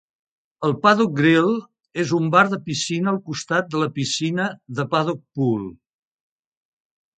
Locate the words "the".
0.77-0.85, 4.81-4.89